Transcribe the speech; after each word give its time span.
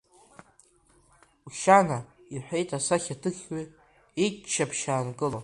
Ушьана,— 1.47 1.99
иҳәеит 2.35 2.69
асахьаҭыхҩы, 2.77 3.61
иччаԥшь 4.25 4.85
аанкыло. 4.93 5.39